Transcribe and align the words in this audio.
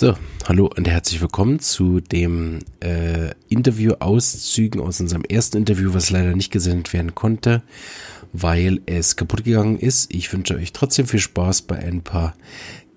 So, 0.00 0.14
hallo 0.46 0.70
und 0.76 0.86
herzlich 0.86 1.20
willkommen 1.20 1.58
zu 1.58 1.98
dem 1.98 2.60
äh, 2.78 3.32
Interview-Auszügen 3.48 4.80
aus 4.80 5.00
unserem 5.00 5.24
ersten 5.24 5.56
Interview, 5.56 5.92
was 5.92 6.10
leider 6.10 6.36
nicht 6.36 6.52
gesendet 6.52 6.92
werden 6.92 7.16
konnte, 7.16 7.64
weil 8.32 8.80
es 8.86 9.16
kaputt 9.16 9.42
gegangen 9.42 9.76
ist. 9.76 10.14
Ich 10.14 10.32
wünsche 10.32 10.54
euch 10.54 10.72
trotzdem 10.72 11.08
viel 11.08 11.18
Spaß 11.18 11.62
bei 11.62 11.80
ein 11.80 12.02
paar 12.02 12.36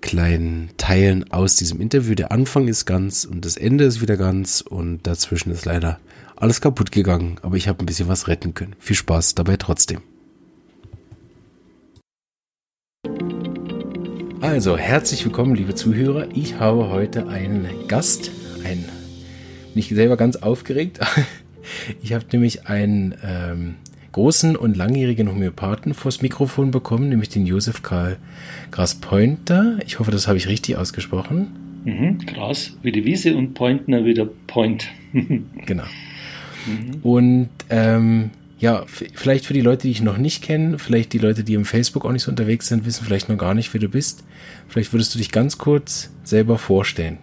kleinen 0.02 0.70
Teilen 0.78 1.32
aus 1.32 1.56
diesem 1.56 1.82
Interview. 1.82 2.14
Der 2.14 2.32
Anfang 2.32 2.68
ist 2.68 2.86
ganz 2.86 3.26
und 3.26 3.46
das 3.46 3.58
Ende 3.58 3.86
ist 3.86 4.02
wieder 4.02 4.16
ganz 4.16 4.62
und 4.62 5.08
dazwischen 5.08 5.50
ist 5.50 5.66
leider 5.66 6.00
alles 6.36 6.62
kaputt 6.62 6.92
gegangen, 6.92 7.38
aber 7.42 7.58
ich 7.58 7.68
habe 7.68 7.80
ein 7.80 7.88
bisschen 7.88 8.10
was 8.10 8.28
retten 8.28 8.54
können. 8.54 8.76
Viel 8.78 8.96
Spaß 8.96 9.34
dabei 9.34 9.58
trotzdem. 9.58 10.02
Also, 14.42 14.76
herzlich 14.76 15.24
willkommen, 15.24 15.54
liebe 15.54 15.76
Zuhörer. 15.76 16.28
Ich 16.34 16.60
habe 16.60 16.90
heute 16.90 17.28
einen 17.28 17.88
Gast, 17.88 18.32
ein, 18.66 18.80
bin 18.80 19.76
ich 19.76 19.90
selber 19.90 20.18
ganz 20.18 20.36
aufgeregt. 20.36 21.00
Ich 22.02 22.12
habe 22.14 22.26
nämlich 22.34 22.68
einen 22.68 23.14
ähm, 23.24 23.76
großen 24.12 24.56
und 24.56 24.76
langjährigen 24.76 25.30
Homöopathen 25.30 25.94
vors 25.94 26.24
Mikrofon 26.24 26.72
bekommen, 26.72 27.08
nämlich 27.08 27.30
den 27.30 27.46
Josef 27.46 27.84
Karl 27.84 28.18
Gras-Pointer. 28.72 29.78
Ich 29.86 30.00
hoffe, 30.00 30.10
das 30.10 30.28
habe 30.28 30.40
ich 30.40 30.48
richtig 30.48 30.76
ausgesprochen. 30.76 31.52
Mhm, 31.86 32.18
Gras 32.26 32.76
wie 32.82 32.92
die 32.92 33.06
Wiese 33.06 33.36
und 33.36 33.54
Pointner 33.54 34.04
wie 34.06 34.16
der 34.16 34.28
Point. 34.48 34.88
genau. 35.14 35.84
Mhm. 36.66 37.00
Und 37.04 37.50
ähm, 37.70 38.32
ja, 38.62 38.86
vielleicht 38.86 39.48
für 39.48 39.56
die 39.56 39.62
Leute, 39.62 39.84
die 39.84 39.92
ich 39.92 40.02
noch 40.02 40.18
nicht 40.18 40.44
kenne, 40.44 40.78
vielleicht 40.78 41.14
die 41.14 41.18
Leute, 41.18 41.44
die 41.44 41.56
im 41.56 41.66
Facebook 41.66 42.06
auch 42.06 42.12
nicht 42.12 42.22
so 42.22 42.30
unterwegs 42.30 42.68
sind, 42.68 42.86
wissen 42.86 43.04
vielleicht 43.04 43.28
noch 43.28 43.38
gar 43.38 43.56
nicht, 43.56 43.74
wer 43.74 43.82
du 43.82 43.90
bist. 43.90 44.24
Vielleicht 44.68 44.94
würdest 44.94 45.16
du 45.16 45.18
dich 45.18 45.32
ganz 45.32 45.58
kurz 45.58 46.12
selber 46.24 46.60
vorstellen. 46.60 47.18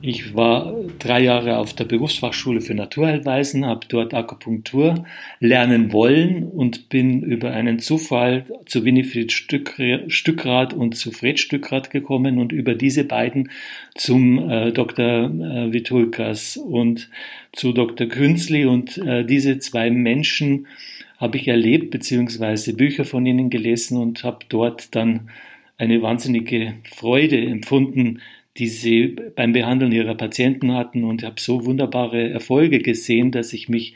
Ich 0.00 0.36
war 0.36 0.74
drei 1.00 1.22
Jahre 1.22 1.58
auf 1.58 1.74
der 1.74 1.84
Berufsfachschule 1.84 2.60
für 2.60 2.74
Naturheilweisen, 2.74 3.66
habe 3.66 3.86
dort 3.88 4.14
Akupunktur 4.14 5.04
lernen 5.40 5.92
wollen 5.92 6.44
und 6.44 6.88
bin 6.88 7.24
über 7.24 7.50
einen 7.50 7.80
Zufall 7.80 8.44
zu 8.66 8.84
Winifred 8.84 9.32
Stückrad 9.32 10.72
und 10.72 10.96
zu 10.96 11.10
Fred 11.10 11.40
Stückrad 11.40 11.90
gekommen 11.90 12.38
und 12.38 12.52
über 12.52 12.76
diese 12.76 13.02
beiden 13.02 13.50
zum 13.96 14.48
äh, 14.48 14.70
Dr. 14.70 15.04
Äh, 15.04 15.72
Vitulkas 15.72 16.56
und 16.56 17.10
zu 17.52 17.72
Dr. 17.72 18.06
Künzli 18.06 18.66
und 18.66 18.98
äh, 18.98 19.24
diese 19.24 19.58
zwei 19.58 19.90
Menschen 19.90 20.68
habe 21.16 21.38
ich 21.38 21.48
erlebt 21.48 21.90
beziehungsweise 21.90 22.74
Bücher 22.74 23.04
von 23.04 23.26
ihnen 23.26 23.50
gelesen 23.50 23.98
und 23.98 24.22
habe 24.22 24.46
dort 24.48 24.94
dann 24.94 25.28
eine 25.76 26.02
wahnsinnige 26.02 26.74
Freude 26.84 27.38
empfunden, 27.38 28.20
die 28.58 28.66
sie 28.66 29.16
beim 29.36 29.52
Behandeln 29.52 29.92
ihrer 29.92 30.14
Patienten 30.14 30.74
hatten 30.74 31.04
und 31.04 31.22
habe 31.22 31.40
so 31.40 31.64
wunderbare 31.64 32.30
Erfolge 32.30 32.80
gesehen, 32.80 33.30
dass 33.30 33.52
ich 33.52 33.68
mich 33.68 33.94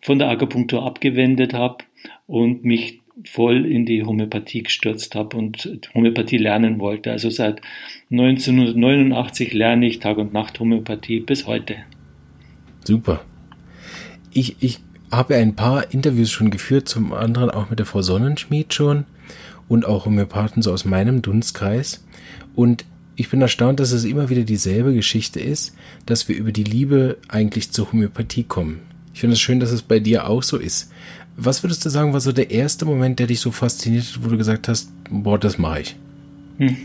von 0.00 0.18
der 0.18 0.28
Akupunktur 0.28 0.84
abgewendet 0.84 1.54
habe 1.54 1.84
und 2.26 2.64
mich 2.64 3.00
voll 3.24 3.66
in 3.66 3.86
die 3.86 4.02
Homöopathie 4.04 4.62
gestürzt 4.62 5.14
habe 5.14 5.36
und 5.36 5.90
Homöopathie 5.94 6.38
lernen 6.38 6.80
wollte. 6.80 7.12
Also 7.12 7.30
seit 7.30 7.60
1989 8.10 9.52
lerne 9.52 9.86
ich 9.86 9.98
Tag 9.98 10.18
und 10.18 10.32
Nacht 10.32 10.58
Homöopathie 10.58 11.20
bis 11.20 11.46
heute. 11.46 11.76
Super. 12.84 13.20
Ich, 14.32 14.56
ich 14.60 14.78
habe 15.10 15.36
ein 15.36 15.54
paar 15.54 15.92
Interviews 15.92 16.30
schon 16.30 16.50
geführt, 16.50 16.88
zum 16.88 17.12
anderen 17.12 17.50
auch 17.50 17.68
mit 17.68 17.78
der 17.78 17.86
Frau 17.86 18.00
Sonnenschmied 18.00 18.72
schon 18.72 19.04
und 19.68 19.86
auch 19.86 20.06
Homöopathen 20.06 20.62
so 20.62 20.72
aus 20.72 20.84
meinem 20.84 21.20
Dunstkreis. 21.20 22.04
Und 22.54 22.84
ich 23.16 23.28
bin 23.28 23.42
erstaunt, 23.42 23.80
dass 23.80 23.92
es 23.92 24.04
immer 24.04 24.30
wieder 24.30 24.42
dieselbe 24.42 24.94
Geschichte 24.94 25.40
ist, 25.40 25.74
dass 26.06 26.28
wir 26.28 26.36
über 26.36 26.52
die 26.52 26.64
Liebe 26.64 27.18
eigentlich 27.28 27.70
zur 27.70 27.92
Homöopathie 27.92 28.44
kommen. 28.44 28.80
Ich 29.12 29.20
finde 29.20 29.34
es 29.34 29.40
schön, 29.40 29.60
dass 29.60 29.70
es 29.70 29.82
bei 29.82 30.00
dir 30.00 30.28
auch 30.28 30.42
so 30.42 30.56
ist. 30.56 30.90
Was 31.36 31.62
würdest 31.62 31.84
du 31.84 31.90
sagen, 31.90 32.12
war 32.12 32.20
so 32.20 32.32
der 32.32 32.50
erste 32.50 32.84
Moment, 32.84 33.18
der 33.18 33.26
dich 33.26 33.40
so 33.40 33.50
fasziniert 33.50 34.04
hat, 34.06 34.24
wo 34.24 34.28
du 34.28 34.38
gesagt 34.38 34.68
hast, 34.68 34.90
boah, 35.10 35.38
das 35.38 35.58
mache 35.58 35.80
ich? 35.80 35.96
Hm. 36.58 36.76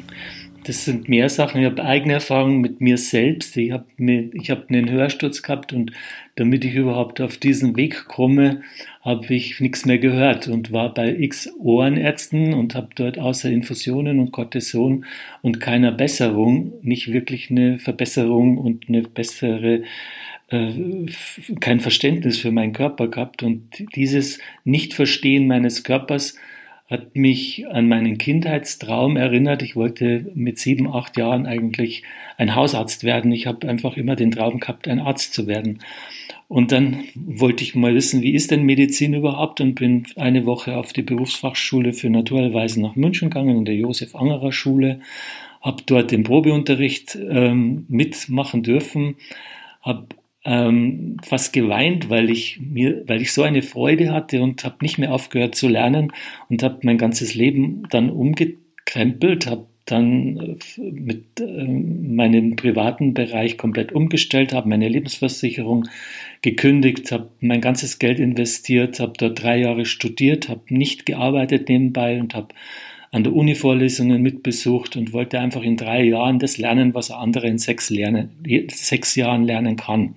Das 0.66 0.84
sind 0.84 1.08
mehr 1.10 1.30
Sachen. 1.30 1.62
Ich 1.62 1.68
habe 1.68 1.84
eigene 1.84 2.14
Erfahrungen 2.14 2.60
mit 2.60 2.82
mir 2.82 2.98
selbst. 2.98 3.56
Ich 3.56 3.72
habe 3.72 3.86
hab 4.00 4.70
einen 4.70 4.90
Hörsturz 4.90 5.44
gehabt 5.44 5.74
und 5.74 5.92
damit 6.36 6.66
ich 6.66 6.74
überhaupt 6.74 7.22
auf 7.22 7.38
diesen 7.38 7.76
Weg 7.78 8.08
komme, 8.08 8.64
habe 9.02 9.32
ich 9.32 9.60
nichts 9.60 9.86
mehr 9.86 10.00
gehört 10.00 10.48
und 10.48 10.72
war 10.72 10.92
bei 10.92 11.16
x 11.16 11.54
Ohrenärzten 11.60 12.56
und 12.56 12.74
habe 12.74 12.90
dort 12.96 13.20
außer 13.20 13.48
Infusionen 13.50 14.20
und 14.20 14.32
Cortison 14.32 15.06
und 15.44 15.60
keiner 15.60 15.92
Besserung 15.92 16.74
nicht 16.82 17.14
wirklich 17.14 17.52
eine 17.52 17.78
Verbesserung 17.78 18.58
und 18.58 18.90
eine 18.90 19.04
bessere 19.04 19.84
äh, 20.50 20.72
kein 21.60 21.80
Verständnis 21.80 22.40
für 22.40 22.52
meinen 22.52 22.74
Körper 22.74 23.08
gehabt 23.08 23.44
und 23.44 23.86
dieses 23.96 24.40
Nicht-Verstehen 24.64 25.46
meines 25.46 25.84
Körpers 25.84 26.36
hat 26.88 27.16
mich 27.16 27.68
an 27.68 27.88
meinen 27.88 28.20
Kindheitstraum 28.20 29.18
erinnert. 29.18 29.64
Ich 29.64 29.76
wollte 29.76 30.32
mit 30.36 30.60
sieben, 30.60 30.88
acht 30.88 31.18
Jahren 31.18 31.48
eigentlich 31.48 32.04
ein 32.38 32.54
Hausarzt 32.54 33.04
werden. 33.04 33.32
Ich 33.32 33.48
habe 33.48 33.68
einfach 33.68 33.98
immer 33.98 34.16
den 34.16 34.32
Traum 34.32 34.60
gehabt, 34.60 34.88
ein 34.88 35.00
Arzt 35.00 35.34
zu 35.34 35.48
werden. 35.48 35.80
Und 36.48 36.72
dann 36.72 37.04
wollte 37.16 37.64
ich 37.64 37.74
mal 37.74 37.96
wissen, 37.96 38.22
wie 38.22 38.36
ist 38.36 38.52
denn 38.52 38.64
Medizin 38.64 39.16
überhaupt 39.16 39.62
und 39.62 39.74
bin 39.74 40.06
eine 40.16 40.46
Woche 40.46 40.78
auf 40.78 40.94
die 40.94 41.02
Berufsfachschule 41.02 41.92
für 41.94 42.12
Naturheilweisen 42.12 42.84
nach 42.84 42.96
München 42.96 43.32
gegangen, 43.32 43.58
in 43.58 43.66
der 43.66 43.76
Josef 43.76 44.14
Angerer 44.14 44.52
Schule, 44.52 45.00
habe 45.62 45.82
dort 45.88 46.12
den 46.12 46.24
Probeunterricht 46.24 47.18
ähm, 47.30 47.86
mitmachen 47.90 48.62
dürfen, 48.62 49.16
habe 49.82 50.06
ähm, 50.46 51.18
fast 51.24 51.54
geweint, 51.54 52.10
weil 52.10 52.30
ich 52.30 52.60
mir, 52.62 53.04
weil 53.08 53.22
ich 53.22 53.34
so 53.34 53.42
eine 53.42 53.64
Freude 53.64 54.14
hatte 54.14 54.42
und 54.42 54.64
habe 54.64 54.78
nicht 54.82 55.00
mehr 55.00 55.12
aufgehört 55.12 55.56
zu 55.56 55.68
lernen 55.68 56.14
und 56.50 56.62
habe 56.62 56.80
mein 56.84 57.00
ganzes 57.00 57.34
Leben 57.34 57.84
dann 57.90 58.12
umgekrempelt, 58.12 59.48
habe 59.48 59.66
dann 59.86 60.38
äh, 60.38 60.82
mit 60.82 61.40
äh, 61.40 61.64
meinem 61.64 62.56
privaten 62.56 63.14
Bereich 63.14 63.58
komplett 63.58 63.92
umgestellt, 63.92 64.54
habe 64.54 64.70
meine 64.70 64.88
Lebensversicherung 64.88 65.88
gekündigt, 66.42 67.12
habe 67.12 67.30
mein 67.40 67.62
ganzes 67.62 67.98
Geld 67.98 68.20
investiert, 68.20 69.00
habe 69.00 69.14
dort 69.18 69.42
drei 69.42 69.58
Jahre 69.60 69.86
studiert, 69.86 70.50
habe 70.50 70.62
nicht 70.70 71.06
gearbeitet 71.08 71.70
nebenbei 71.70 72.20
und 72.20 72.36
habe 72.36 72.50
an 73.16 73.24
der 73.24 73.34
Uni 73.34 73.56
Vorlesungen 73.56 74.22
mitbesucht 74.22 74.98
und 74.98 75.14
wollte 75.14 75.40
einfach 75.40 75.62
in 75.62 75.78
drei 75.78 76.04
Jahren 76.04 76.38
das 76.38 76.58
lernen, 76.58 76.94
was 76.94 77.12
andere 77.12 77.48
in 77.48 77.58
sechs, 77.58 77.90
lernen, 77.90 78.32
sechs 78.70 79.16
Jahren 79.16 79.46
lernen 79.46 79.78
kann. 79.78 80.16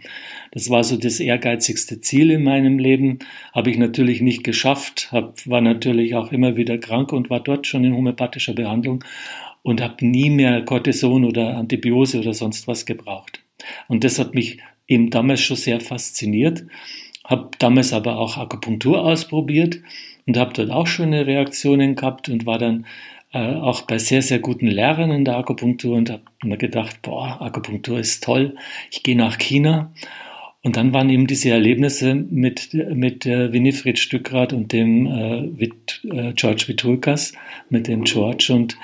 Das 0.51 0.69
war 0.69 0.83
so 0.83 0.97
das 0.97 1.21
ehrgeizigste 1.21 2.01
Ziel 2.01 2.33
in 2.33 2.43
meinem 2.43 2.81
Leben. 2.81 3.21
Habe 3.53 3.71
ich 3.71 3.79
natürlich 3.79 4.21
nicht 4.21 4.43
geschafft, 4.43 5.13
hab, 5.13 5.47
war 5.47 5.61
natürlich 5.61 6.17
auch 6.17 6.33
immer 6.33 6.57
wieder 6.57 6.77
krank 6.77 7.13
und 7.13 7.31
war 7.31 7.39
dort 7.39 7.69
schon 7.69 7.85
in 7.85 7.95
homöopathischer 7.95 8.55
Behandlung 8.55 9.05
und 9.63 9.81
habe 9.81 10.05
nie 10.05 10.31
mehr 10.31 10.65
Cortison 10.65 11.25
oder 11.25 11.57
Antibiose 11.57 12.19
oder 12.19 12.35
sonst 12.35 12.67
was 12.67 12.85
gebraucht. 12.85 13.45
Und 13.87 14.03
das 14.03 14.19
hat 14.19 14.35
mich 14.35 14.59
eben 14.89 15.11
damals 15.11 15.41
schon 15.41 15.57
sehr 15.57 15.79
fasziniert. 15.79 16.65
Habe 17.23 17.51
damals 17.61 17.93
aber 17.93 18.19
auch 18.19 18.39
Akupunktur 18.39 19.05
ausprobiert 19.05 19.79
und 20.29 20.37
habe 20.37 20.53
dort 20.53 20.71
auch 20.71 20.87
schöne 20.87 21.27
Reaktionen 21.27 21.97
gehabt 21.97 22.29
und 22.29 22.45
war 22.45 22.59
dann 22.59 22.85
äh, 23.33 23.55
auch 23.55 23.83
bei 23.83 23.99
sehr, 23.99 24.21
sehr 24.21 24.39
guten 24.39 24.67
Lehrern 24.67 25.11
in 25.11 25.25
der 25.25 25.39
Akupunktur 25.39 25.97
und 25.97 26.11
habe 26.11 26.23
mir 26.45 26.59
gedacht, 26.59 27.01
boah, 27.03 27.41
Akupunktur 27.41 27.99
ist 27.99 28.23
toll, 28.23 28.55
ich 28.91 29.03
gehe 29.03 29.17
nach 29.17 29.39
China. 29.39 29.91
Und 30.63 30.77
dann 30.77 30.93
waren 30.93 31.09
eben 31.09 31.27
diese 31.27 31.51
Erlebnisse 31.51 32.15
mit, 32.15 32.75
mit 32.75 33.25
äh, 33.25 33.53
Winifred 33.53 33.99
Stückrad 33.99 34.53
und 34.53 34.73
dem 34.73 35.07
äh, 35.07 35.65
äh, 35.65 36.33
George 36.35 36.65
Vitulkas, 36.67 37.33
mit 37.71 37.89
dem 37.89 38.05
George 38.05 38.53
und 38.55 38.77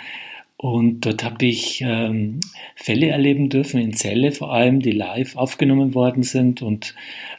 und 0.65 1.05
dort 1.05 1.23
habe 1.23 1.45
ich 1.45 1.83
ähm, 1.87 2.41
Fälle 2.75 3.09
erleben 3.09 3.51
dürfen, 3.51 3.79
in 3.79 3.93
Zelle 3.93 4.33
vor 4.33 4.51
allem, 4.51 4.81
die 4.81 4.93
live 4.93 5.37
aufgenommen 5.37 5.93
worden 5.95 6.23
sind 6.23 6.63
und, 6.63 6.95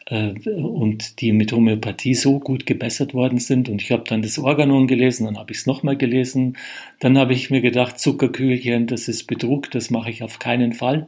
äh, 0.05 0.33
und 0.47 1.19
die 1.21 1.31
mit 1.31 1.51
Homöopathie 1.51 2.13
so 2.13 2.39
gut 2.39 2.67
gebessert 2.67 3.15
worden 3.15 3.39
sind. 3.39 3.67
Und 3.67 3.81
ich 3.81 3.89
habe 3.89 4.03
dann 4.05 4.21
das 4.21 4.37
Organon 4.37 4.85
gelesen, 4.85 5.25
dann 5.25 5.39
habe 5.39 5.53
ich 5.53 5.57
es 5.57 5.65
nochmal 5.65 5.97
gelesen. 5.97 6.55
Dann 6.99 7.17
habe 7.17 7.33
ich 7.33 7.49
mir 7.49 7.61
gedacht, 7.61 7.97
Zuckerkügelchen, 7.97 8.85
das 8.85 9.07
ist 9.07 9.23
Betrug, 9.23 9.71
das 9.71 9.89
mache 9.89 10.11
ich 10.11 10.21
auf 10.21 10.37
keinen 10.37 10.73
Fall. 10.73 11.07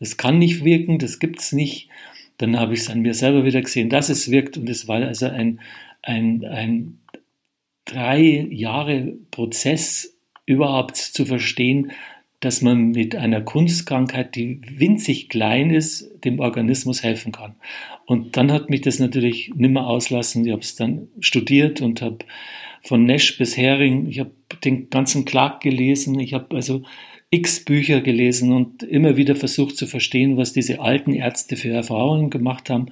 Das 0.00 0.18
kann 0.18 0.38
nicht 0.38 0.66
wirken, 0.66 0.98
das 0.98 1.18
gibt 1.18 1.40
es 1.40 1.52
nicht. 1.52 1.88
Dann 2.36 2.60
habe 2.60 2.74
ich 2.74 2.80
es 2.80 2.90
an 2.90 3.00
mir 3.00 3.14
selber 3.14 3.46
wieder 3.46 3.62
gesehen, 3.62 3.88
dass 3.88 4.10
es 4.10 4.30
wirkt. 4.30 4.58
Und 4.58 4.68
es 4.68 4.86
war 4.86 5.00
also 5.00 5.28
ein, 5.28 5.60
ein, 6.02 6.44
ein 6.44 6.98
drei 7.86 8.46
Jahre 8.50 9.14
Prozess, 9.30 10.13
überhaupt 10.46 10.96
zu 10.96 11.24
verstehen, 11.24 11.92
dass 12.40 12.60
man 12.60 12.90
mit 12.90 13.16
einer 13.16 13.40
Kunstkrankheit, 13.40 14.34
die 14.34 14.60
winzig 14.76 15.30
klein 15.30 15.70
ist, 15.70 16.10
dem 16.24 16.40
Organismus 16.40 17.02
helfen 17.02 17.32
kann. 17.32 17.54
Und 18.04 18.36
dann 18.36 18.52
hat 18.52 18.68
mich 18.68 18.82
das 18.82 18.98
natürlich 18.98 19.52
nimmer 19.54 19.86
auslassen. 19.86 20.44
Ich 20.44 20.52
habe 20.52 20.60
es 20.60 20.76
dann 20.76 21.08
studiert 21.20 21.80
und 21.80 22.02
habe 22.02 22.18
von 22.82 23.06
Nash 23.06 23.38
bis 23.38 23.56
Hering, 23.56 24.08
ich 24.08 24.20
habe 24.20 24.32
den 24.62 24.90
ganzen 24.90 25.24
Clark 25.24 25.62
gelesen. 25.62 26.20
Ich 26.20 26.34
habe 26.34 26.54
also 26.54 26.82
x 27.30 27.64
Bücher 27.64 28.02
gelesen 28.02 28.52
und 28.52 28.82
immer 28.82 29.16
wieder 29.16 29.36
versucht 29.36 29.76
zu 29.76 29.86
verstehen, 29.86 30.36
was 30.36 30.52
diese 30.52 30.80
alten 30.80 31.14
Ärzte 31.14 31.56
für 31.56 31.70
Erfahrungen 31.70 32.28
gemacht 32.28 32.68
haben 32.68 32.90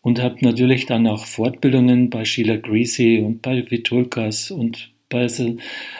und 0.00 0.22
habe 0.22 0.36
natürlich 0.40 0.86
dann 0.86 1.08
auch 1.08 1.26
Fortbildungen 1.26 2.08
bei 2.08 2.24
Sheila 2.24 2.56
Greasy 2.56 3.18
und 3.18 3.42
bei 3.42 3.68
Vitulkas 3.68 4.52
und 4.52 4.92
bei, 5.08 5.28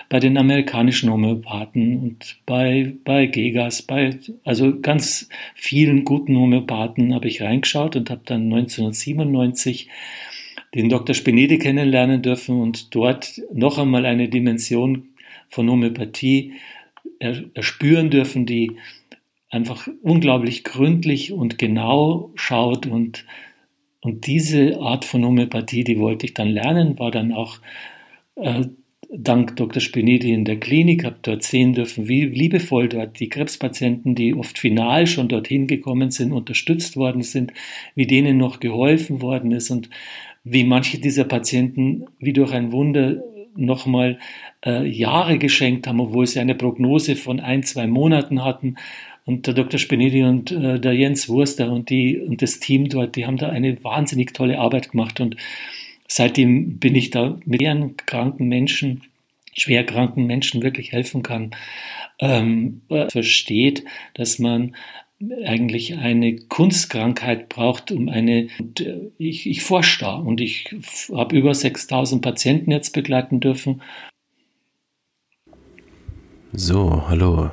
bei 0.08 0.20
den 0.20 0.36
amerikanischen 0.36 1.10
Homöopathen 1.10 2.00
und 2.00 2.38
bei, 2.44 2.94
bei 3.04 3.26
Gegas, 3.26 3.82
bei 3.82 4.18
also 4.44 4.80
ganz 4.80 5.28
vielen 5.54 6.04
guten 6.04 6.36
Homöopathen 6.36 7.14
habe 7.14 7.28
ich 7.28 7.42
reingeschaut 7.42 7.96
und 7.96 8.10
habe 8.10 8.22
dann 8.24 8.44
1997 8.44 9.88
den 10.74 10.88
Dr. 10.88 11.14
Spinedi 11.14 11.58
kennenlernen 11.58 12.22
dürfen 12.22 12.60
und 12.60 12.94
dort 12.94 13.40
noch 13.52 13.78
einmal 13.78 14.04
eine 14.04 14.28
Dimension 14.28 15.08
von 15.48 15.70
Homöopathie 15.70 16.54
erspüren 17.18 18.10
dürfen, 18.10 18.46
die 18.46 18.72
einfach 19.48 19.88
unglaublich 20.02 20.64
gründlich 20.64 21.32
und 21.32 21.58
genau 21.58 22.32
schaut 22.34 22.86
und 22.86 23.24
und 24.00 24.28
diese 24.28 24.78
Art 24.78 25.04
von 25.04 25.24
Homöopathie, 25.24 25.82
die 25.82 25.98
wollte 25.98 26.26
ich 26.26 26.34
dann 26.34 26.46
lernen, 26.46 26.96
war 26.96 27.10
dann 27.10 27.32
auch 27.32 27.58
äh, 28.36 28.66
dank 29.12 29.56
Dr. 29.56 29.80
Spinedi 29.80 30.32
in 30.32 30.44
der 30.44 30.58
Klinik, 30.58 31.04
habe 31.04 31.16
dort 31.22 31.42
sehen 31.42 31.72
dürfen, 31.72 32.08
wie 32.08 32.24
liebevoll 32.24 32.88
dort 32.88 33.18
die 33.20 33.28
Krebspatienten, 33.28 34.14
die 34.14 34.34
oft 34.34 34.58
final 34.58 35.06
schon 35.06 35.28
dorthin 35.28 35.66
gekommen 35.66 36.10
sind, 36.10 36.32
unterstützt 36.32 36.96
worden 36.96 37.22
sind, 37.22 37.52
wie 37.94 38.06
denen 38.06 38.36
noch 38.36 38.60
geholfen 38.60 39.22
worden 39.22 39.52
ist 39.52 39.70
und 39.70 39.90
wie 40.44 40.64
manche 40.64 40.98
dieser 40.98 41.24
Patienten 41.24 42.04
wie 42.20 42.32
durch 42.32 42.52
ein 42.52 42.72
Wunder 42.72 43.22
nochmal 43.56 44.18
äh, 44.64 44.86
Jahre 44.86 45.38
geschenkt 45.38 45.86
haben, 45.86 46.00
obwohl 46.00 46.26
sie 46.26 46.40
eine 46.40 46.54
Prognose 46.54 47.16
von 47.16 47.40
ein, 47.40 47.62
zwei 47.62 47.86
Monaten 47.86 48.44
hatten. 48.44 48.76
Und 49.24 49.48
der 49.48 49.54
Dr. 49.54 49.80
Spinelli 49.80 50.22
und 50.22 50.52
äh, 50.52 50.78
der 50.78 50.92
Jens 50.92 51.28
Wurster 51.28 51.72
und, 51.72 51.90
die, 51.90 52.18
und 52.18 52.42
das 52.42 52.60
Team 52.60 52.88
dort, 52.88 53.16
die 53.16 53.26
haben 53.26 53.38
da 53.38 53.48
eine 53.48 53.82
wahnsinnig 53.82 54.34
tolle 54.34 54.58
Arbeit 54.58 54.92
gemacht. 54.92 55.20
Und 55.20 55.36
seitdem 56.08 56.78
bin 56.78 56.94
ich 56.94 57.10
da 57.10 57.38
mit 57.44 57.62
ihren 57.62 57.96
kranken 57.96 58.48
Menschen, 58.48 59.02
schwer 59.52 59.84
kranken 59.84 60.26
Menschen 60.26 60.62
wirklich 60.62 60.92
helfen 60.92 61.22
kann. 61.22 61.50
Ähm, 62.18 62.82
versteht, 62.88 63.84
dass 64.14 64.38
man 64.38 64.74
eigentlich 65.44 65.96
eine 65.96 66.36
Kunstkrankheit 66.36 67.48
braucht, 67.48 67.90
um 67.90 68.08
eine, 68.08 68.48
äh, 68.78 69.10
ich, 69.18 69.48
ich 69.48 69.62
forsche 69.62 70.00
da 70.00 70.16
und 70.16 70.40
ich 70.40 70.74
habe 71.12 71.36
über 71.36 71.54
6000 71.54 72.20
Patienten 72.20 72.70
jetzt 72.70 72.92
begleiten 72.92 73.40
dürfen. 73.40 73.82
So, 76.52 77.08
hallo. 77.08 77.50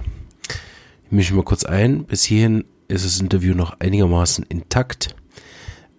Ich 1.05 1.11
mische 1.11 1.33
mal 1.35 1.43
kurz 1.43 1.63
ein. 1.63 2.05
Bis 2.05 2.23
hierhin 2.23 2.65
ist 2.87 3.05
das 3.05 3.19
Interview 3.19 3.53
noch 3.53 3.79
einigermaßen 3.79 4.45
intakt. 4.47 5.15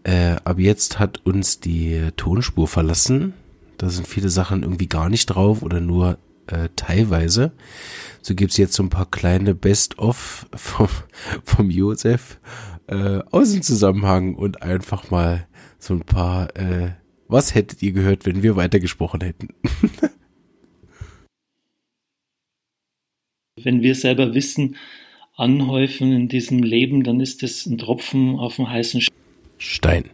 Äh, 0.04 0.36
ab 0.44 0.58
jetzt 0.58 0.98
hat 0.98 1.24
uns 1.24 1.60
die 1.60 2.10
Tonspur 2.16 2.68
verlassen. 2.68 3.32
Da 3.78 3.88
sind 3.88 4.06
viele 4.06 4.28
Sachen 4.28 4.62
irgendwie 4.62 4.86
gar 4.86 5.08
nicht 5.08 5.26
drauf 5.26 5.62
oder 5.62 5.80
nur 5.80 6.18
äh, 6.46 6.68
teilweise. 6.76 7.52
So 8.20 8.34
gibt's 8.34 8.58
jetzt 8.58 8.74
so 8.74 8.82
ein 8.82 8.90
paar 8.90 9.10
kleine 9.10 9.54
Best-of 9.54 10.46
vom, 10.54 10.88
vom 11.44 11.70
Josef 11.70 12.38
äh, 12.86 13.20
aus 13.30 13.52
dem 13.52 13.62
Zusammenhang 13.62 14.34
und 14.34 14.62
einfach 14.62 15.10
mal 15.10 15.46
so 15.78 15.94
ein 15.94 16.04
paar, 16.04 16.54
äh, 16.56 16.90
was 17.28 17.54
hättet 17.54 17.82
ihr 17.82 17.92
gehört, 17.92 18.26
wenn 18.26 18.42
wir 18.42 18.56
weitergesprochen 18.56 19.22
hätten? 19.22 19.48
wenn 23.62 23.82
wir 23.82 23.94
selber 23.94 24.34
Wissen 24.34 24.76
anhäufen 25.36 26.12
in 26.12 26.28
diesem 26.28 26.62
Leben, 26.62 27.02
dann 27.02 27.20
ist 27.20 27.42
das 27.42 27.64
ein 27.66 27.78
Tropfen 27.78 28.38
auf 28.38 28.56
dem 28.56 28.68
heißen 28.68 29.00
Stein. 29.58 30.10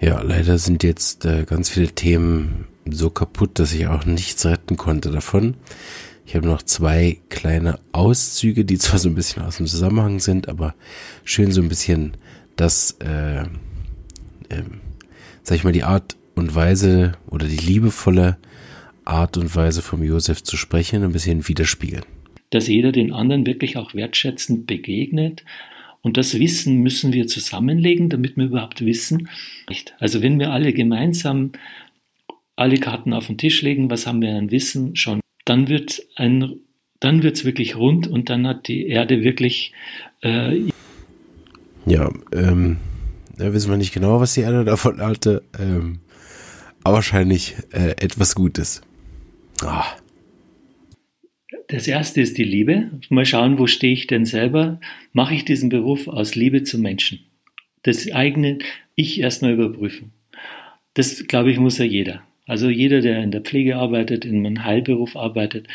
Ja, 0.00 0.20
leider 0.20 0.58
sind 0.58 0.82
jetzt 0.82 1.24
äh, 1.24 1.44
ganz 1.44 1.70
viele 1.70 1.88
Themen 1.88 2.66
so 2.84 3.10
kaputt, 3.10 3.58
dass 3.58 3.72
ich 3.72 3.86
auch 3.86 4.04
nichts 4.04 4.44
retten 4.44 4.76
konnte 4.76 5.10
davon. 5.10 5.54
Ich 6.26 6.34
habe 6.34 6.46
noch 6.46 6.62
zwei 6.62 7.18
kleine 7.28 7.78
Auszüge, 7.92 8.64
die 8.64 8.78
zwar 8.78 8.98
so 8.98 9.08
ein 9.08 9.14
bisschen 9.14 9.42
aus 9.42 9.58
dem 9.58 9.66
Zusammenhang 9.66 10.20
sind, 10.20 10.48
aber 10.48 10.74
schön 11.24 11.52
so 11.52 11.62
ein 11.62 11.68
bisschen 11.68 12.16
das, 12.56 12.98
äh, 13.00 13.42
äh, 13.42 14.62
sag 15.42 15.56
ich 15.56 15.64
mal, 15.64 15.72
die 15.72 15.84
Art 15.84 16.16
und 16.34 16.54
Weise 16.54 17.12
oder 17.28 17.46
die 17.46 17.56
liebevolle 17.56 18.38
Art 19.04 19.36
und 19.36 19.54
Weise 19.54 19.82
vom 19.82 20.02
Josef 20.02 20.42
zu 20.42 20.56
sprechen 20.56 21.04
ein 21.04 21.12
bisschen 21.12 21.46
widerspiegeln. 21.46 22.04
Dass 22.50 22.68
jeder 22.68 22.92
den 22.92 23.12
anderen 23.12 23.46
wirklich 23.46 23.76
auch 23.76 23.94
wertschätzend 23.94 24.66
begegnet. 24.66 25.44
Und 26.04 26.18
das 26.18 26.38
Wissen 26.38 26.82
müssen 26.82 27.14
wir 27.14 27.26
zusammenlegen, 27.26 28.10
damit 28.10 28.36
wir 28.36 28.44
überhaupt 28.44 28.84
wissen. 28.84 29.30
Also 29.98 30.20
wenn 30.20 30.38
wir 30.38 30.52
alle 30.52 30.74
gemeinsam 30.74 31.52
alle 32.56 32.76
Karten 32.76 33.14
auf 33.14 33.26
den 33.26 33.38
Tisch 33.38 33.62
legen, 33.62 33.88
was 33.88 34.06
haben 34.06 34.20
wir 34.20 34.36
an 34.36 34.50
Wissen 34.50 34.94
schon, 34.96 35.20
dann 35.46 35.68
wird 35.68 36.02
ein, 36.16 36.60
dann 37.00 37.22
wird's 37.22 37.46
wirklich 37.46 37.76
rund 37.76 38.06
und 38.06 38.28
dann 38.28 38.46
hat 38.46 38.68
die 38.68 38.86
Erde 38.86 39.22
wirklich. 39.22 39.72
Äh 40.20 40.68
ja, 41.86 42.10
ähm, 42.32 42.76
da 43.38 43.54
wissen 43.54 43.70
wir 43.70 43.78
nicht 43.78 43.94
genau, 43.94 44.20
was 44.20 44.34
die 44.34 44.42
Erde 44.42 44.64
davon 44.66 45.00
hatte, 45.00 45.42
ähm, 45.58 46.00
aber 46.84 46.96
wahrscheinlich 46.96 47.56
äh, 47.72 47.92
etwas 47.96 48.34
Gutes. 48.34 48.82
Ah. 49.62 49.86
Das 51.68 51.88
erste 51.88 52.20
ist 52.20 52.36
die 52.38 52.44
Liebe. 52.44 52.90
Mal 53.08 53.24
schauen, 53.24 53.58
wo 53.58 53.66
stehe 53.66 53.92
ich 53.92 54.06
denn 54.06 54.26
selber? 54.26 54.80
Mache 55.12 55.34
ich 55.34 55.44
diesen 55.44 55.68
Beruf 55.68 56.08
aus 56.08 56.34
Liebe 56.34 56.62
zum 56.62 56.82
Menschen? 56.82 57.20
Das 57.82 58.10
eigene 58.12 58.58
Ich 58.94 59.20
erstmal 59.20 59.52
überprüfen. 59.52 60.12
Das, 60.94 61.26
glaube 61.26 61.50
ich, 61.50 61.58
muss 61.58 61.78
ja 61.78 61.84
jeder. 61.84 62.22
Also 62.46 62.68
jeder, 62.68 63.00
der 63.00 63.22
in 63.22 63.30
der 63.30 63.40
Pflege 63.40 63.76
arbeitet, 63.76 64.24
in 64.24 64.46
einem 64.46 64.64
Heilberuf 64.64 65.16
arbeitet, 65.16 65.66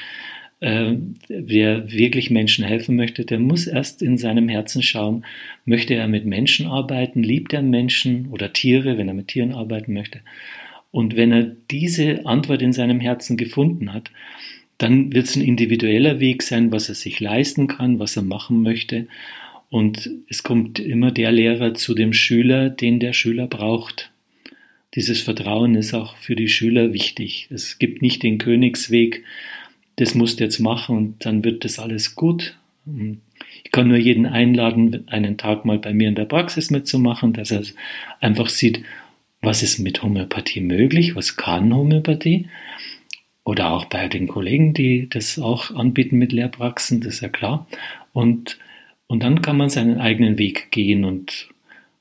äh, 0.59 0.93
der 1.29 1.91
wirklich 1.91 2.29
Menschen 2.29 2.63
helfen 2.63 2.95
möchte, 2.95 3.25
der 3.25 3.39
muss 3.39 3.65
erst 3.65 4.01
in 4.01 4.17
seinem 4.17 4.49
Herzen 4.49 4.83
schauen, 4.83 5.25
möchte 5.65 5.95
er 5.95 6.07
mit 6.07 6.25
Menschen 6.25 6.67
arbeiten, 6.67 7.23
liebt 7.23 7.53
er 7.53 7.61
Menschen 7.61 8.27
oder 8.27 8.53
Tiere, 8.53 8.97
wenn 8.97 9.07
er 9.07 9.13
mit 9.13 9.29
Tieren 9.29 9.53
arbeiten 9.53 9.93
möchte. 9.93 10.21
Und 10.91 11.15
wenn 11.15 11.31
er 11.31 11.43
diese 11.71 12.25
Antwort 12.25 12.61
in 12.61 12.73
seinem 12.73 12.99
Herzen 12.99 13.37
gefunden 13.37 13.93
hat, 13.93 14.11
dann 14.79 15.13
wird 15.13 15.27
es 15.27 15.35
ein 15.35 15.43
individueller 15.43 16.19
Weg 16.19 16.41
sein, 16.41 16.71
was 16.71 16.89
er 16.89 16.95
sich 16.95 17.19
leisten 17.19 17.67
kann, 17.67 17.99
was 17.99 18.17
er 18.17 18.23
machen 18.23 18.63
möchte. 18.63 19.07
Und 19.69 20.09
es 20.27 20.41
kommt 20.41 20.79
immer 20.79 21.11
der 21.11 21.31
Lehrer 21.31 21.75
zu 21.75 21.93
dem 21.93 22.11
Schüler, 22.13 22.71
den 22.71 22.99
der 22.99 23.13
Schüler 23.13 23.45
braucht 23.45 24.11
dieses 24.95 25.21
Vertrauen 25.21 25.75
ist 25.75 25.93
auch 25.93 26.17
für 26.17 26.35
die 26.35 26.47
Schüler 26.47 26.93
wichtig. 26.93 27.47
Es 27.51 27.77
gibt 27.77 28.01
nicht 28.01 28.23
den 28.23 28.37
Königsweg, 28.37 29.23
das 29.97 30.15
musst 30.15 30.39
du 30.39 30.43
jetzt 30.43 30.59
machen 30.59 30.97
und 30.97 31.25
dann 31.25 31.43
wird 31.43 31.63
das 31.63 31.77
alles 31.77 32.15
gut. 32.15 32.57
Ich 33.63 33.71
kann 33.71 33.87
nur 33.87 33.97
jeden 33.97 34.25
einladen, 34.25 35.07
einen 35.07 35.37
Tag 35.37 35.65
mal 35.65 35.77
bei 35.77 35.93
mir 35.93 36.07
in 36.07 36.15
der 36.15 36.25
Praxis 36.25 36.71
mitzumachen, 36.71 37.33
dass 37.33 37.51
er 37.51 37.61
einfach 38.19 38.49
sieht, 38.49 38.81
was 39.41 39.61
ist 39.61 39.79
mit 39.79 40.01
Homöopathie 40.01 40.61
möglich, 40.61 41.15
was 41.15 41.37
kann 41.37 41.73
Homöopathie. 41.73 42.47
Oder 43.49 43.71
auch 43.71 43.85
bei 43.85 44.07
den 44.07 44.27
Kollegen, 44.27 44.75
die 44.75 45.09
das 45.09 45.39
auch 45.39 45.73
anbieten 45.73 46.19
mit 46.19 46.31
Lehrpraxen, 46.31 47.01
das 47.01 47.15
ist 47.15 47.21
ja 47.21 47.29
klar. 47.29 47.65
Und, 48.13 48.59
und 49.07 49.23
dann 49.23 49.41
kann 49.41 49.57
man 49.57 49.69
seinen 49.69 49.99
eigenen 49.99 50.37
Weg 50.37 50.69
gehen 50.69 51.03
und 51.03 51.49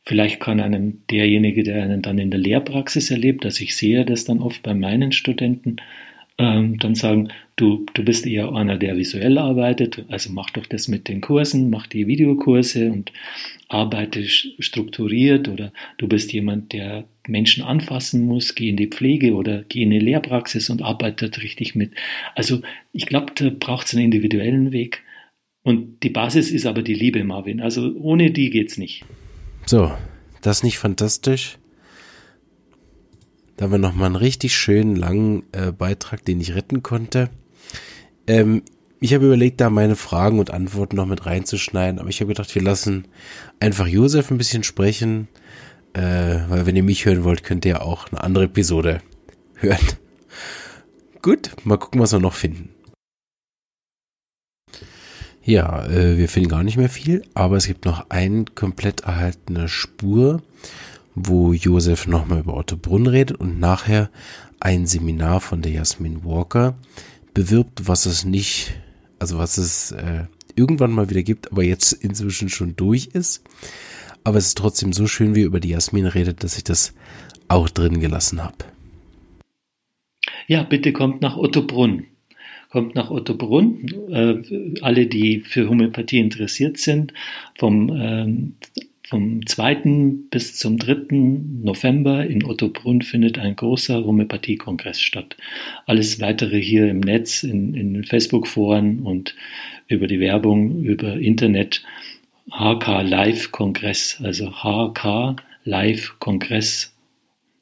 Vielleicht 0.08 0.40
kann 0.40 0.58
einem 0.58 1.02
derjenige, 1.10 1.62
der 1.64 1.82
einen 1.82 2.00
dann 2.00 2.16
in 2.16 2.30
der 2.30 2.40
Lehrpraxis 2.40 3.10
erlebt, 3.10 3.44
also 3.44 3.62
ich 3.62 3.76
sehe 3.76 4.06
das 4.06 4.24
dann 4.24 4.40
oft 4.40 4.62
bei 4.62 4.72
meinen 4.72 5.12
Studenten, 5.12 5.76
ähm, 6.38 6.78
dann 6.78 6.94
sagen, 6.94 7.28
du, 7.58 7.84
du 7.92 8.04
bist 8.04 8.26
eher 8.26 8.52
einer, 8.52 8.78
der 8.78 8.96
visuell 8.96 9.36
arbeitet, 9.36 10.04
also 10.08 10.32
mach 10.32 10.50
doch 10.50 10.64
das 10.64 10.88
mit 10.88 11.08
den 11.08 11.20
Kursen, 11.20 11.68
mach 11.68 11.86
die 11.86 12.06
Videokurse 12.06 12.90
und 12.90 13.12
arbeite 13.68 14.24
strukturiert 14.26 15.48
oder 15.48 15.72
du 15.98 16.08
bist 16.08 16.32
jemand, 16.32 16.72
der 16.72 17.04
Menschen 17.26 17.62
anfassen 17.64 18.24
muss, 18.24 18.54
geh 18.54 18.70
in 18.70 18.76
die 18.76 18.86
Pflege 18.86 19.34
oder 19.34 19.64
geh 19.68 19.82
in 19.82 19.90
die 19.90 19.98
Lehrpraxis 19.98 20.70
und 20.70 20.82
arbeitet 20.82 21.42
richtig 21.42 21.74
mit. 21.74 21.92
Also 22.34 22.62
ich 22.92 23.06
glaube, 23.06 23.32
da 23.34 23.50
braucht 23.50 23.88
es 23.88 23.94
einen 23.94 24.04
individuellen 24.04 24.72
Weg. 24.72 25.02
Und 25.62 26.02
die 26.02 26.10
Basis 26.10 26.50
ist 26.50 26.64
aber 26.64 26.82
die 26.82 26.94
Liebe, 26.94 27.22
Marvin. 27.24 27.60
Also 27.60 27.92
ohne 27.96 28.30
die 28.30 28.48
geht's 28.48 28.78
nicht. 28.78 29.04
So, 29.66 29.92
das 30.40 30.62
nicht 30.62 30.78
fantastisch. 30.78 31.58
Da 33.56 33.64
haben 33.64 33.72
wir 33.72 33.78
nochmal 33.78 34.06
einen 34.06 34.16
richtig 34.16 34.56
schönen 34.56 34.96
langen 34.96 35.42
äh, 35.52 35.72
Beitrag, 35.72 36.24
den 36.24 36.40
ich 36.40 36.54
retten 36.54 36.82
konnte. 36.82 37.28
Ähm, 38.28 38.62
ich 39.00 39.14
habe 39.14 39.26
überlegt, 39.26 39.60
da 39.60 39.70
meine 39.70 39.96
Fragen 39.96 40.38
und 40.38 40.50
Antworten 40.50 40.96
noch 40.96 41.06
mit 41.06 41.24
reinzuschneiden, 41.24 41.98
aber 41.98 42.10
ich 42.10 42.20
habe 42.20 42.28
gedacht, 42.28 42.54
wir 42.54 42.62
lassen 42.62 43.06
einfach 43.58 43.86
Josef 43.86 44.30
ein 44.30 44.38
bisschen 44.38 44.64
sprechen, 44.64 45.28
äh, 45.94 46.00
weil 46.48 46.66
wenn 46.66 46.76
ihr 46.76 46.82
mich 46.82 47.04
hören 47.06 47.24
wollt, 47.24 47.42
könnt 47.42 47.64
ihr 47.64 47.82
auch 47.82 48.08
eine 48.08 48.22
andere 48.22 48.44
Episode 48.44 49.00
hören. 49.56 49.78
Gut, 51.22 51.52
mal 51.64 51.78
gucken, 51.78 52.00
was 52.00 52.12
wir 52.12 52.20
noch 52.20 52.34
finden. 52.34 52.70
Ja, 55.42 55.86
äh, 55.86 56.18
wir 56.18 56.28
finden 56.28 56.50
gar 56.50 56.62
nicht 56.62 56.76
mehr 56.76 56.90
viel, 56.90 57.22
aber 57.32 57.56
es 57.56 57.66
gibt 57.66 57.86
noch 57.86 58.10
eine 58.10 58.44
komplett 58.54 59.00
erhaltene 59.02 59.68
Spur, 59.68 60.42
wo 61.14 61.52
Josef 61.54 62.06
nochmal 62.06 62.40
über 62.40 62.54
Otto 62.54 62.76
Brunn 62.76 63.06
redet 63.06 63.38
und 63.38 63.58
nachher 63.58 64.10
ein 64.60 64.86
Seminar 64.86 65.40
von 65.40 65.62
der 65.62 65.72
Jasmin 65.72 66.24
Walker 66.24 66.74
bewirbt, 67.34 67.88
was 67.88 68.06
es 68.06 68.24
nicht, 68.24 68.74
also 69.18 69.38
was 69.38 69.58
es 69.58 69.92
äh, 69.92 70.24
irgendwann 70.56 70.92
mal 70.92 71.10
wieder 71.10 71.22
gibt, 71.22 71.52
aber 71.52 71.62
jetzt 71.62 71.92
inzwischen 71.92 72.48
schon 72.48 72.76
durch 72.76 73.08
ist. 73.12 73.42
Aber 74.24 74.38
es 74.38 74.48
ist 74.48 74.58
trotzdem 74.58 74.92
so 74.92 75.06
schön, 75.06 75.34
wie 75.34 75.42
über 75.42 75.60
die 75.60 75.70
Jasmin 75.70 76.06
redet, 76.06 76.42
dass 76.44 76.56
ich 76.56 76.64
das 76.64 76.94
auch 77.48 77.68
drin 77.68 78.00
gelassen 78.00 78.42
habe. 78.42 78.56
Ja, 80.46 80.62
bitte 80.62 80.92
kommt 80.92 81.22
nach 81.22 81.36
Ottobrunn 81.36 82.04
kommt 82.70 82.94
nach 82.94 83.10
Ottobrunn. 83.10 83.86
Äh, 84.10 84.82
alle, 84.82 85.06
die 85.06 85.40
für 85.40 85.68
Homöopathie 85.68 86.18
interessiert 86.18 86.78
sind, 86.78 87.12
vom, 87.58 87.88
äh, 87.90 88.80
vom 89.08 89.46
2. 89.46 90.26
bis 90.30 90.56
zum 90.56 90.76
3. 90.76 91.06
November 91.62 92.26
in 92.26 92.44
Ottobrunn 92.44 93.00
findet 93.00 93.38
ein 93.38 93.56
großer 93.56 94.04
Homöopathie-Kongress 94.04 95.00
statt. 95.00 95.36
Alles 95.86 96.20
weitere 96.20 96.60
hier 96.60 96.88
im 96.88 97.00
Netz, 97.00 97.42
in, 97.42 97.74
in 97.74 98.04
Facebook-Foren 98.04 99.00
und 99.00 99.34
über 99.86 100.06
die 100.06 100.20
Werbung, 100.20 100.82
über 100.82 101.14
Internet. 101.14 101.82
HK 102.50 103.02
Live 103.02 103.52
Kongress, 103.52 104.20
also 104.22 104.50
HK 104.50 105.36
Live 105.64 106.16
Kongress 106.18 106.94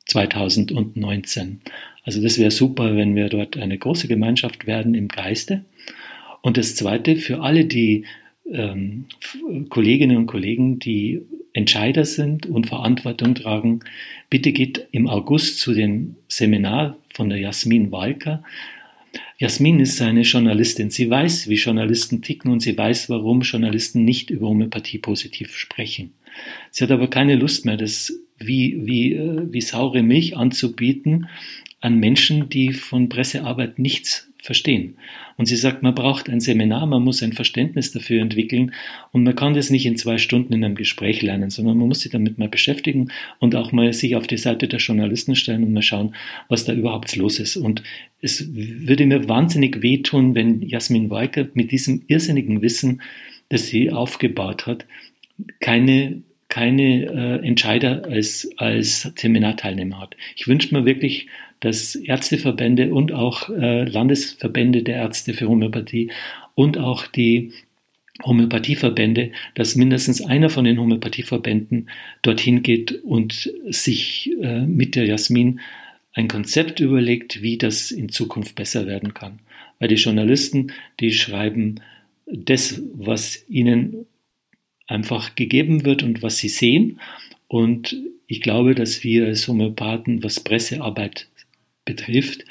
2019. 0.07 1.61
Also 2.05 2.23
das 2.23 2.38
wäre 2.38 2.53
super, 2.53 2.97
wenn 2.97 3.17
wir 3.17 3.29
dort 3.29 3.57
eine 3.57 3.79
große 3.79 4.09
Gemeinschaft 4.09 4.67
werden 4.67 4.95
im 4.95 5.09
Geiste. 5.09 5.65
Und 6.41 6.57
das 6.57 6.76
Zweite, 6.76 7.17
für 7.17 7.41
alle 7.41 7.65
die 7.65 8.05
ähm, 8.53 9.07
Kolleginnen 9.69 10.17
und 10.17 10.26
Kollegen, 10.26 10.79
die 10.79 11.23
Entscheider 11.53 12.05
sind 12.05 12.47
und 12.47 12.67
Verantwortung 12.67 13.35
tragen, 13.35 13.81
bitte 14.29 14.53
geht 14.53 14.88
im 14.93 15.09
August 15.09 15.59
zu 15.59 15.73
dem 15.73 16.17
Seminar 16.29 16.97
von 17.15 17.31
der 17.31 17.38
Jasmin 17.38 17.91
Walker. 17.91 18.43
Jasmin 19.38 19.81
ist 19.81 20.00
eine 20.03 20.23
Journalistin. 20.23 20.91
Sie 20.91 21.09
weiß, 21.09 21.49
wie 21.49 21.55
Journalisten 21.55 22.23
ticken 22.23 22.50
und 22.50 22.61
sie 22.61 22.76
weiß, 22.76 23.09
warum 23.09 23.41
Journalisten 23.41 24.05
nicht 24.05 24.31
über 24.31 24.49
Homöopathie 24.49 24.99
positiv 24.99 25.57
sprechen. 25.57 26.12
Sie 26.71 26.85
hat 26.85 26.91
aber 26.91 27.09
keine 27.09 27.37
Lust 27.37 27.65
mehr, 27.65 27.76
das 27.76 28.12
wie, 28.38 28.87
wie, 28.87 29.15
äh, 29.15 29.47
wie 29.50 29.61
saure 29.61 30.03
Milch 30.03 30.37
anzubieten 30.37 31.29
an 31.81 31.99
Menschen, 31.99 32.49
die 32.49 32.73
von 32.73 33.09
Pressearbeit 33.09 33.79
nichts 33.79 34.31
verstehen. 34.47 34.97
Und 35.37 35.47
sie 35.47 35.57
sagt, 35.57 35.83
man 35.83 35.95
braucht 35.95 36.31
ein 36.31 36.41
Seminar, 36.41 36.87
man 36.87 37.03
muss 37.03 37.23
ein 37.23 37.35
Verständnis 37.35 37.93
dafür 37.93 38.23
entwickeln 38.23 38.73
und 39.12 39.25
man 39.25 39.35
kann 39.35 39.53
das 39.53 39.69
nicht 39.69 39.85
in 39.85 39.97
zwei 39.97 40.17
Stunden 40.17 40.55
in 40.55 40.65
einem 40.65 40.76
Gespräch 40.76 41.21
lernen, 41.21 41.50
sondern 41.50 41.76
man 41.76 41.88
muss 41.88 42.00
sich 42.00 42.12
damit 42.12 42.38
mal 42.38 42.49
beschäftigen 42.49 43.11
und 43.38 43.55
auch 43.55 43.73
mal 43.73 43.93
sich 43.93 44.17
auf 44.17 44.26
die 44.26 44.38
Seite 44.38 44.69
der 44.69 44.79
Journalisten 44.79 45.37
stellen 45.37 45.65
und 45.65 45.73
mal 45.73 45.83
schauen, 45.83 46.15
was 46.49 46.65
da 46.65 46.73
überhaupt 46.73 47.15
los 47.17 47.38
ist. 47.38 47.57
Und 47.57 47.83
es 48.23 48.49
würde 48.55 49.05
mir 49.05 49.29
wahnsinnig 49.29 49.83
wehtun, 49.83 50.35
wenn 50.35 50.62
Jasmin 50.62 51.11
Weicker 51.11 51.49
mit 51.53 51.71
diesem 51.71 52.03
irrsinnigen 52.07 52.62
Wissen, 52.62 53.03
das 53.50 53.67
sie 53.67 53.91
aufgebaut 53.91 54.67
hat, 54.67 54.87
keine 55.61 56.23
keine 56.49 57.07
äh, 57.07 57.47
Entscheider 57.47 58.05
als, 58.05 58.49
als 58.57 59.12
Seminarteilnehmer 59.17 60.00
hat. 60.00 60.17
Ich 60.37 60.47
wünsche 60.47 60.75
mir 60.75 60.85
wirklich, 60.85 61.26
dass 61.61 61.95
Ärzteverbände 61.95 62.93
und 62.93 63.12
auch 63.12 63.49
äh, 63.50 63.85
Landesverbände 63.85 64.83
der 64.83 64.97
Ärzte 64.97 65.35
für 65.35 65.49
Homöopathie 65.49 66.11
und 66.55 66.79
auch 66.79 67.07
die 67.07 67.53
Homöopathieverbände, 68.25 69.33
dass 69.55 69.76
mindestens 69.76 70.23
einer 70.23 70.49
von 70.49 70.65
den 70.65 70.79
Homöopathieverbänden 70.79 71.91
dorthin 72.23 72.62
geht 72.62 72.93
und 73.03 73.53
sich 73.69 74.31
äh, 74.41 74.61
mit 74.61 74.95
der 74.97 75.07
Jasmin 75.07 75.61
ein 76.15 76.29
Konzept 76.29 76.81
überlegt, 76.81 77.43
wie 77.43 77.59
das 77.59 77.91
in 77.91 78.09
Zukunft 78.09 78.55
besser 78.55 78.87
werden 78.87 79.12
kann. 79.12 79.41
Weil 79.79 79.88
die 79.88 79.97
Journalisten, 79.97 80.73
die 80.99 81.12
schreiben 81.12 81.81
das, 82.26 82.83
was 82.95 83.45
ihnen 83.49 84.07
einfach 84.87 85.35
gegeben 85.35 85.85
wird 85.85 86.02
und 86.02 86.23
was 86.23 86.38
sie 86.38 86.49
sehen. 86.49 87.00
Und 87.49 87.97
ich 88.26 88.40
glaube, 88.40 88.75
dass 88.75 89.05
wir 89.05 89.26
als 89.26 89.47
Homöopathen, 89.49 90.23
was 90.23 90.40
Pressearbeit 90.40 91.28
betrifft, 91.85 92.45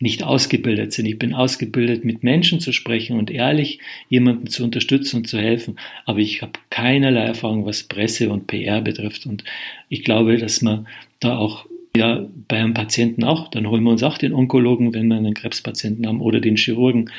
nicht 0.00 0.22
ausgebildet 0.22 0.92
sind. 0.92 1.06
Ich 1.06 1.18
bin 1.18 1.34
ausgebildet, 1.34 2.04
mit 2.04 2.22
Menschen 2.22 2.60
zu 2.60 2.72
sprechen 2.72 3.18
und 3.18 3.30
ehrlich 3.30 3.80
jemanden 4.08 4.46
zu 4.46 4.62
unterstützen 4.62 5.16
und 5.16 5.28
zu 5.28 5.38
helfen. 5.38 5.76
Aber 6.04 6.20
ich 6.20 6.40
habe 6.40 6.52
keinerlei 6.70 7.24
Erfahrung, 7.24 7.66
was 7.66 7.82
Presse 7.82 8.30
und 8.30 8.46
PR 8.46 8.80
betrifft. 8.80 9.26
Und 9.26 9.44
ich 9.88 10.04
glaube, 10.04 10.38
dass 10.38 10.62
man 10.62 10.86
da 11.18 11.36
auch 11.36 11.66
ja, 11.96 12.26
bei 12.46 12.58
einem 12.58 12.74
Patienten 12.74 13.24
auch, 13.24 13.48
dann 13.48 13.68
holen 13.68 13.82
wir 13.82 13.90
uns 13.90 14.04
auch 14.04 14.18
den 14.18 14.32
Onkologen, 14.32 14.94
wenn 14.94 15.08
wir 15.08 15.16
einen 15.16 15.34
Krebspatienten 15.34 16.06
haben, 16.06 16.20
oder 16.20 16.40
den 16.40 16.56
Chirurgen. 16.56 17.10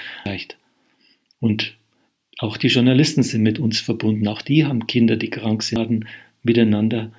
Und 1.41 1.75
auch 2.39 2.55
die 2.55 2.67
Journalisten 2.67 3.21
sind 3.21 3.43
mit 3.43 3.59
uns 3.59 3.81
verbunden. 3.81 4.27
Auch 4.27 4.41
die 4.41 4.65
haben 4.65 4.87
Kinder, 4.87 5.17
die 5.17 5.29
krank 5.29 5.61
sind, 5.61 6.05
miteinander 6.41 7.11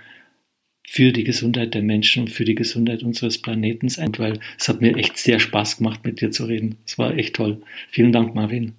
für 0.87 1.13
die 1.13 1.25
Gesundheit 1.25 1.75
der 1.75 1.83
Menschen 1.83 2.23
und 2.23 2.31
für 2.31 2.47
die 2.47 2.55
Gesundheit 2.55 3.03
unseres 3.03 3.39
Planeten 3.39 3.89
ein, 3.99 4.19
weil 4.19 4.41
es 4.59 4.69
hat 4.69 4.81
mir 4.81 4.97
echt 4.97 5.19
sehr 5.19 5.39
Spaß 5.39 5.77
gemacht, 5.77 6.05
mit 6.05 6.23
dir 6.23 6.31
zu 6.31 6.47
reden. 6.47 6.79
Es 6.87 6.99
war 6.99 7.15
echt 7.15 7.37
toll. 7.37 7.63
Vielen 7.91 8.13
Dank, 8.13 8.35
Marvin. 8.35 8.73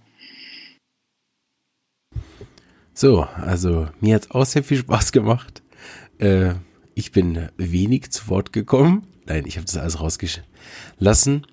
So, 2.93 3.21
also 3.21 3.87
mir 4.01 4.15
hat 4.15 4.23
es 4.23 4.31
auch 4.31 4.45
sehr 4.45 4.63
viel 4.63 4.77
Spaß 4.77 5.11
gemacht. 5.11 5.61
Äh, 6.17 6.55
ich 6.95 7.11
bin 7.11 7.49
wenig 7.57 8.09
zu 8.09 8.27
Wort 8.29 8.51
gekommen. 8.51 9.05
Nein, 9.27 9.45
ich 9.45 9.57
habe 9.57 9.65
das 9.65 9.77
alles 9.77 10.01
rausgelassen. 10.01 11.45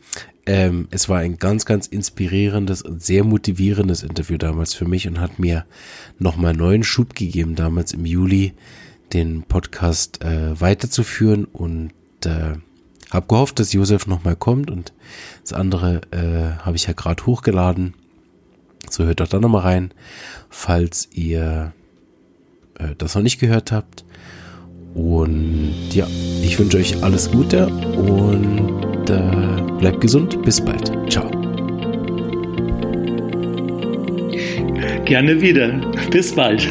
Ähm, 0.49 0.89
es 0.91 1.11
war 1.11 1.19
ein 1.19 1.37
ganz, 1.37 1.67
ganz 1.67 1.87
inspirierendes 1.87 2.81
und 2.81 3.03
sehr 3.03 3.23
motivierendes 3.23 4.03
Interview 4.03 4.39
damals 4.39 4.73
für 4.73 4.87
mich 4.87 5.07
und 5.07 5.21
hat 5.21 5.39
mir 5.39 5.67
nochmal 6.19 6.55
neuen 6.55 6.85
Schub 6.85 7.15
gegeben, 7.15 7.55
damals 7.55 7.93
im 7.93 8.07
Juli 8.07 8.55
den 9.13 9.43
Podcast 9.43 10.25
äh, 10.25 10.59
weiterzuführen 10.59 11.45
und 11.45 11.93
äh, 12.25 12.55
habe 13.11 13.27
gehofft, 13.29 13.59
dass 13.59 13.75
Josef 13.75 14.07
nochmal 14.07 14.37
kommt 14.37 14.71
und 14.71 14.95
das 15.43 15.53
andere 15.53 16.01
äh, 16.13 16.65
habe 16.65 16.77
ich 16.77 16.87
ja 16.87 16.95
gerade 16.95 17.27
hochgeladen. 17.27 17.93
So 18.89 19.05
hört 19.05 19.21
doch 19.21 19.29
da 19.29 19.41
nochmal 19.41 19.65
rein, 19.65 19.93
falls 20.49 21.11
ihr 21.13 21.75
äh, 22.79 22.95
das 22.97 23.15
noch 23.15 23.23
nicht 23.23 23.39
gehört 23.39 23.71
habt. 23.71 24.07
Und 24.95 25.91
ja, 25.93 26.07
ich 26.43 26.59
wünsche 26.59 26.79
euch 26.79 27.03
alles 27.03 27.31
Gute 27.31 27.67
und 27.67 29.11
äh, 29.11 29.38
bleibt 29.79 30.01
gesund. 30.01 30.43
Bis 30.43 30.61
bald. 30.61 30.93
Ciao. 31.11 31.31
Gerne 35.05 35.41
wieder. 35.41 35.81
Bis 36.11 36.35
bald. 36.35 36.69